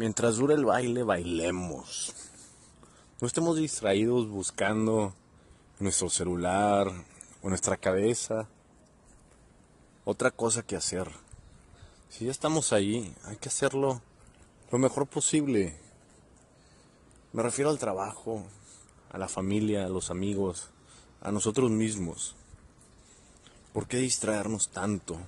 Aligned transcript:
Mientras 0.00 0.36
dure 0.36 0.54
el 0.54 0.64
baile, 0.64 1.02
bailemos. 1.02 2.14
No 3.20 3.26
estemos 3.26 3.58
distraídos 3.58 4.30
buscando 4.30 5.12
nuestro 5.78 6.08
celular 6.08 6.90
o 7.42 7.48
nuestra 7.50 7.76
cabeza 7.76 8.48
otra 10.06 10.30
cosa 10.30 10.62
que 10.62 10.74
hacer. 10.74 11.10
Si 12.08 12.24
ya 12.24 12.30
estamos 12.30 12.72
ahí, 12.72 13.14
hay 13.26 13.36
que 13.36 13.50
hacerlo 13.50 14.00
lo 14.72 14.78
mejor 14.78 15.06
posible. 15.06 15.78
Me 17.34 17.42
refiero 17.42 17.68
al 17.68 17.78
trabajo, 17.78 18.42
a 19.12 19.18
la 19.18 19.28
familia, 19.28 19.84
a 19.84 19.90
los 19.90 20.10
amigos, 20.10 20.70
a 21.20 21.30
nosotros 21.30 21.70
mismos. 21.70 22.36
¿Por 23.74 23.86
qué 23.86 23.98
distraernos 23.98 24.70
tanto? 24.70 25.18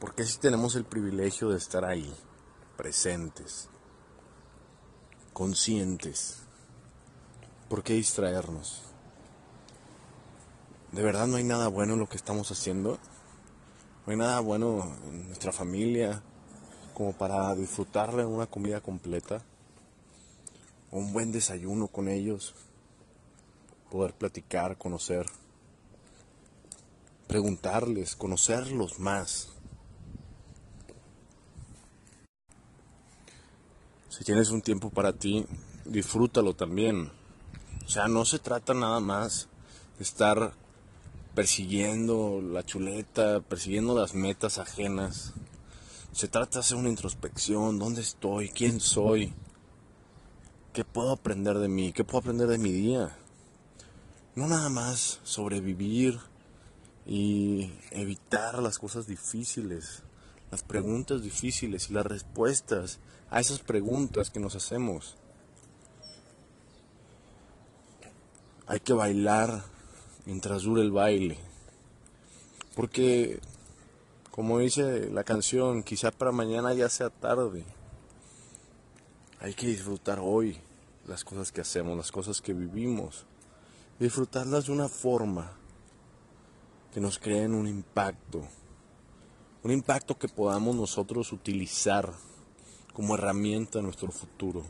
¿Por 0.00 0.14
qué 0.14 0.24
si 0.24 0.38
tenemos 0.38 0.76
el 0.76 0.84
privilegio 0.84 1.50
de 1.50 1.58
estar 1.58 1.84
ahí, 1.84 2.10
presentes, 2.78 3.68
conscientes? 5.34 6.38
¿Por 7.68 7.82
qué 7.82 7.92
distraernos? 7.92 8.80
¿De 10.90 11.02
verdad 11.02 11.26
no 11.26 11.36
hay 11.36 11.44
nada 11.44 11.68
bueno 11.68 11.92
en 11.92 11.98
lo 11.98 12.08
que 12.08 12.16
estamos 12.16 12.50
haciendo? 12.50 12.98
No 14.06 14.12
hay 14.12 14.16
nada 14.16 14.40
bueno 14.40 14.90
en 15.04 15.26
nuestra 15.26 15.52
familia 15.52 16.22
como 16.94 17.12
para 17.12 17.54
disfrutarle 17.54 18.24
una 18.24 18.46
comida 18.46 18.80
completa, 18.80 19.44
un 20.90 21.12
buen 21.12 21.30
desayuno 21.30 21.88
con 21.88 22.08
ellos, 22.08 22.54
poder 23.90 24.14
platicar, 24.14 24.78
conocer, 24.78 25.26
preguntarles, 27.28 28.16
conocerlos 28.16 28.98
más. 28.98 29.59
Si 34.10 34.24
tienes 34.24 34.50
un 34.50 34.60
tiempo 34.60 34.90
para 34.90 35.12
ti, 35.12 35.46
disfrútalo 35.84 36.54
también. 36.54 37.12
O 37.86 37.88
sea, 37.88 38.08
no 38.08 38.24
se 38.24 38.40
trata 38.40 38.74
nada 38.74 38.98
más 38.98 39.48
de 39.98 40.02
estar 40.02 40.52
persiguiendo 41.36 42.42
la 42.42 42.66
chuleta, 42.66 43.40
persiguiendo 43.40 43.96
las 43.96 44.14
metas 44.14 44.58
ajenas. 44.58 45.32
Se 46.10 46.26
trata 46.26 46.54
de 46.54 46.60
hacer 46.60 46.76
una 46.76 46.88
introspección, 46.88 47.78
¿dónde 47.78 48.00
estoy? 48.00 48.48
¿Quién 48.48 48.80
soy? 48.80 49.32
¿Qué 50.72 50.84
puedo 50.84 51.12
aprender 51.12 51.58
de 51.58 51.68
mí? 51.68 51.92
¿Qué 51.92 52.02
puedo 52.02 52.18
aprender 52.18 52.48
de 52.48 52.58
mi 52.58 52.72
día? 52.72 53.16
No 54.34 54.48
nada 54.48 54.70
más 54.70 55.20
sobrevivir 55.22 56.18
y 57.06 57.72
evitar 57.92 58.60
las 58.60 58.80
cosas 58.80 59.06
difíciles, 59.06 60.02
las 60.50 60.62
preguntas 60.62 61.22
difíciles 61.22 61.90
y 61.90 61.92
las 61.92 62.06
respuestas 62.06 62.98
a 63.30 63.40
esas 63.40 63.60
preguntas 63.60 64.30
que 64.30 64.40
nos 64.40 64.56
hacemos. 64.56 65.16
Hay 68.66 68.80
que 68.80 68.92
bailar 68.92 69.64
mientras 70.26 70.62
dure 70.62 70.82
el 70.82 70.92
baile. 70.92 71.38
Porque, 72.74 73.40
como 74.30 74.58
dice 74.58 75.10
la 75.10 75.24
canción, 75.24 75.82
quizá 75.82 76.10
para 76.10 76.32
mañana 76.32 76.72
ya 76.74 76.88
sea 76.88 77.10
tarde. 77.10 77.64
Hay 79.40 79.54
que 79.54 79.66
disfrutar 79.66 80.20
hoy 80.20 80.58
las 81.06 81.24
cosas 81.24 81.50
que 81.50 81.60
hacemos, 81.60 81.96
las 81.96 82.12
cosas 82.12 82.40
que 82.40 82.52
vivimos. 82.52 83.26
Disfrutarlas 83.98 84.66
de 84.66 84.72
una 84.72 84.88
forma 84.88 85.52
que 86.92 87.00
nos 87.00 87.18
creen 87.18 87.54
un 87.54 87.66
impacto. 87.66 88.46
Un 89.62 89.70
impacto 89.70 90.18
que 90.18 90.28
podamos 90.28 90.74
nosotros 90.74 91.32
utilizar 91.32 92.12
como 92.94 93.14
herramienta 93.14 93.78
en 93.78 93.84
nuestro 93.84 94.10
futuro. 94.10 94.64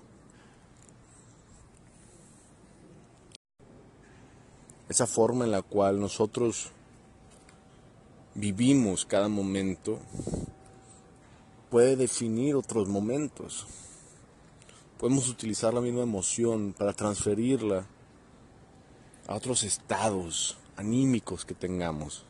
esa 4.90 5.06
forma 5.06 5.44
en 5.44 5.52
la 5.52 5.62
cual 5.62 6.00
nosotros 6.00 6.72
vivimos 8.34 9.04
cada 9.04 9.28
momento 9.28 10.00
puede 11.70 11.94
definir 11.94 12.56
otros 12.56 12.88
momentos. 12.88 13.68
Podemos 14.98 15.28
utilizar 15.28 15.72
la 15.72 15.80
misma 15.80 16.02
emoción 16.02 16.74
para 16.76 16.92
transferirla 16.92 17.86
a 19.28 19.34
otros 19.36 19.62
estados 19.62 20.58
anímicos 20.76 21.44
que 21.44 21.54
tengamos. 21.54 22.24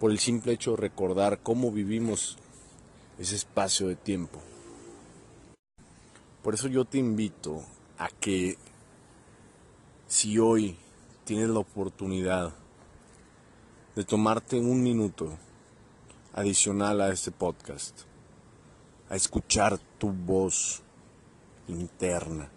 Por 0.00 0.10
el 0.10 0.18
simple 0.18 0.54
hecho 0.54 0.70
de 0.70 0.78
recordar 0.78 1.40
cómo 1.42 1.70
vivimos 1.70 2.38
ese 3.18 3.36
espacio 3.36 3.86
de 3.86 3.96
tiempo. 3.96 4.40
Por 6.42 6.54
eso 6.54 6.68
yo 6.68 6.86
te 6.86 6.96
invito 6.96 7.62
a 7.98 8.08
que 8.08 8.56
si 10.06 10.38
hoy 10.38 10.78
tienes 11.24 11.50
la 11.50 11.58
oportunidad 11.58 12.54
de 13.94 14.04
tomarte 14.04 14.58
un 14.58 14.82
minuto 14.82 15.36
adicional 16.32 17.02
a 17.02 17.10
este 17.10 17.30
podcast, 17.30 18.00
a 19.10 19.16
escuchar 19.16 19.78
tu 19.98 20.12
voz 20.12 20.82
interna, 21.68 22.50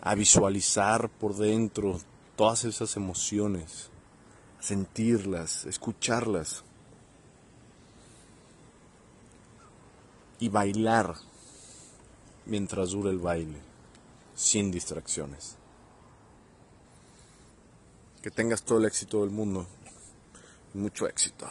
a 0.00 0.14
visualizar 0.14 1.08
por 1.08 1.34
dentro 1.34 1.98
todas 2.36 2.64
esas 2.64 2.96
emociones, 2.96 3.90
sentirlas, 4.66 5.64
escucharlas 5.64 6.64
y 10.40 10.48
bailar 10.48 11.14
mientras 12.46 12.90
dura 12.90 13.10
el 13.10 13.18
baile, 13.18 13.60
sin 14.34 14.72
distracciones. 14.72 15.54
Que 18.20 18.32
tengas 18.32 18.64
todo 18.64 18.78
el 18.78 18.86
éxito 18.86 19.20
del 19.20 19.30
mundo. 19.30 19.68
Mucho 20.74 21.06
éxito. 21.06 21.46